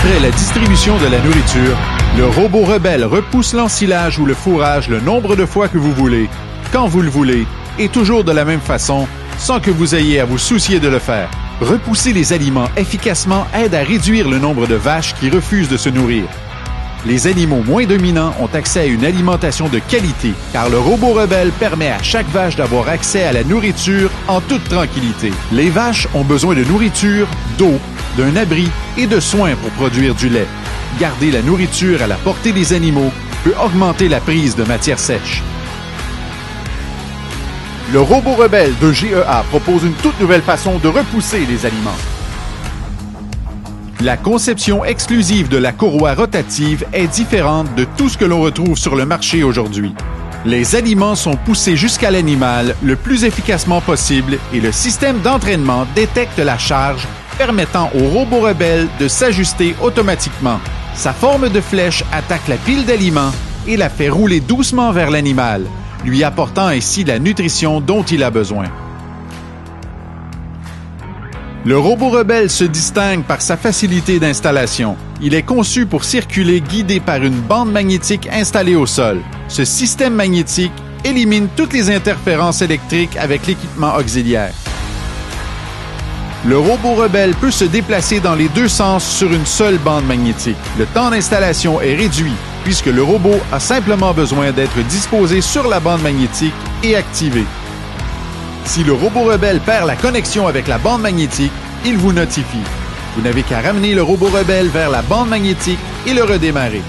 [0.00, 1.76] fait la distribution de la nourriture,
[2.16, 6.30] le robot rebelle repousse l'ensilage ou le fourrage le nombre de fois que vous voulez,
[6.72, 7.46] quand vous le voulez,
[7.78, 9.06] et toujours de la même façon,
[9.36, 11.28] sans que vous ayez à vous soucier de le faire.
[11.60, 15.90] Repousser les aliments efficacement aide à réduire le nombre de vaches qui refusent de se
[15.90, 16.24] nourrir.
[17.04, 21.50] Les animaux moins dominants ont accès à une alimentation de qualité, car le robot rebelle
[21.50, 25.30] permet à chaque vache d'avoir accès à la nourriture en toute tranquillité.
[25.52, 27.26] Les vaches ont besoin de nourriture,
[27.58, 27.78] d'eau,
[28.16, 30.46] d'un abri et de soins pour produire du lait.
[30.98, 33.12] Garder la nourriture à la portée des animaux
[33.44, 35.42] peut augmenter la prise de matière sèche.
[37.92, 41.90] Le robot rebelle de GEA propose une toute nouvelle façon de repousser les aliments.
[44.00, 48.78] La conception exclusive de la courroie rotative est différente de tout ce que l'on retrouve
[48.78, 49.92] sur le marché aujourd'hui.
[50.46, 56.38] Les aliments sont poussés jusqu'à l'animal le plus efficacement possible et le système d'entraînement détecte
[56.38, 57.06] la charge
[57.38, 60.58] permettant au robot rebelle de s'ajuster automatiquement.
[60.94, 63.32] Sa forme de flèche attaque la pile d'aliments
[63.66, 65.64] et la fait rouler doucement vers l'animal,
[66.04, 68.66] lui apportant ainsi la nutrition dont il a besoin.
[71.66, 74.96] Le robot rebelle se distingue par sa facilité d'installation.
[75.20, 79.20] Il est conçu pour circuler guidé par une bande magnétique installée au sol.
[79.48, 80.72] Ce système magnétique
[81.04, 84.54] élimine toutes les interférences électriques avec l'équipement auxiliaire.
[86.46, 90.56] Le robot rebelle peut se déplacer dans les deux sens sur une seule bande magnétique.
[90.78, 92.32] Le temps d'installation est réduit
[92.64, 97.44] puisque le robot a simplement besoin d'être disposé sur la bande magnétique et activé.
[98.64, 101.52] Si le robot rebelle perd la connexion avec la bande magnétique,
[101.84, 102.64] il vous notifie.
[103.16, 106.82] Vous n'avez qu'à ramener le robot rebelle vers la bande magnétique et le redémarrer.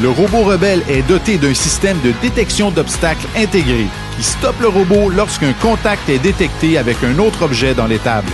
[0.00, 3.86] Le robot rebelle est doté d'un système de détection d'obstacles intégré
[4.20, 8.28] qui stoppe le robot lorsqu'un contact est détecté avec un autre objet dans l'étable.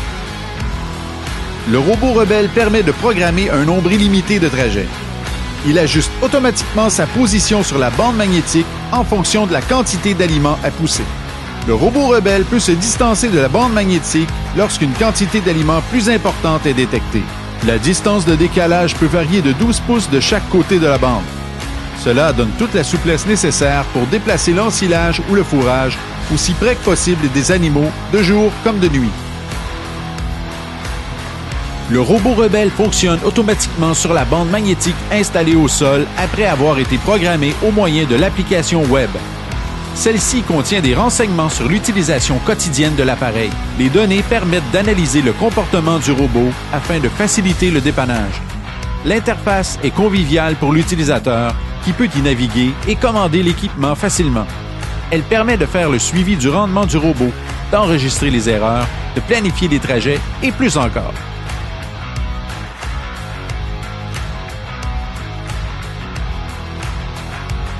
[1.71, 4.89] Le robot rebelle permet de programmer un nombre illimité de trajets.
[5.65, 10.59] Il ajuste automatiquement sa position sur la bande magnétique en fonction de la quantité d'aliments
[10.65, 11.05] à pousser.
[11.69, 16.67] Le robot rebelle peut se distancer de la bande magnétique lorsqu'une quantité d'aliments plus importante
[16.67, 17.23] est détectée.
[17.65, 21.36] La distance de décalage peut varier de 12 pouces de chaque côté de la bande.
[21.99, 25.99] Cela donne toute la souplesse nécessaire pour déplacer l'ensilage ou le fourrage
[26.33, 29.11] aussi près que possible des animaux, de jour comme de nuit.
[31.89, 36.99] Le robot rebelle fonctionne automatiquement sur la bande magnétique installée au sol après avoir été
[36.99, 39.11] programmé au moyen de l'application web.
[39.95, 43.51] Celle-ci contient des renseignements sur l'utilisation quotidienne de l'appareil.
[43.78, 48.43] Les données permettent d'analyser le comportement du robot afin de faciliter le dépannage.
[49.05, 51.55] L'interface est conviviale pour l'utilisateur
[51.87, 54.45] qui peut y naviguer et commander l'équipement facilement.
[55.13, 57.31] Elle permet de faire le suivi du rendement du robot,
[57.71, 61.15] d'enregistrer les erreurs, de planifier les trajets et plus encore.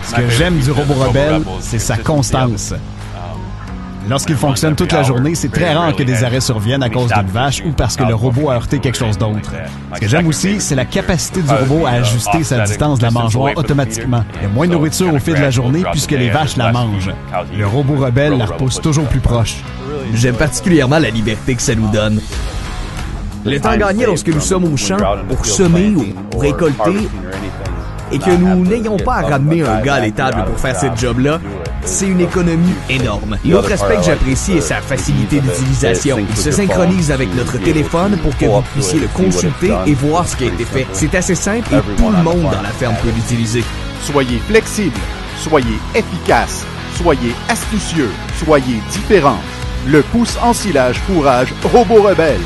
[0.05, 2.75] Ce que j'aime du robot rebelle, c'est sa constance.
[4.09, 7.27] Lorsqu'il fonctionne toute la journée, c'est très rare que des arrêts surviennent à cause d'une
[7.27, 9.53] vache ou parce que le robot a heurté quelque chose d'autre.
[9.94, 13.11] Ce que j'aime aussi, c'est la capacité du robot à ajuster sa distance de la
[13.11, 14.25] mangeoire automatiquement.
[14.37, 16.72] Il y a moins de nourriture au fil de la journée puisque les vaches la
[16.72, 17.11] mangent.
[17.56, 19.56] Le robot rebelle la repousse toujours plus proche.
[20.15, 22.21] J'aime particulièrement la liberté que ça nous donne.
[23.45, 24.97] Le temps gagné lorsque nous sommes au champ
[25.28, 25.95] pour semer
[26.34, 27.09] ou récolter
[28.12, 31.41] et que nous n'ayons pas à ramener un gars à l'étable pour faire cette job-là,
[31.86, 33.38] c'est une économie énorme.
[33.44, 36.19] L'autre aspect que j'apprécie est sa facilité d'utilisation.
[36.19, 40.36] Il se synchronise avec notre téléphone pour que vous puissiez le consulter et voir ce
[40.36, 40.86] qui a été fait.
[40.92, 43.62] C'est assez simple et tout le monde dans la ferme peut l'utiliser.
[44.02, 44.98] Soyez flexible,
[45.38, 46.64] soyez efficace,
[46.97, 48.10] soyez astucieux,
[48.44, 49.38] soyez différent.
[49.86, 52.41] Le pouce ensilage fourrage Robot Rebelle.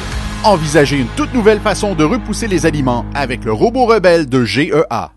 [0.44, 5.12] Envisagez une toute nouvelle façon de repousser les aliments avec le Robot Rebelle de GEA.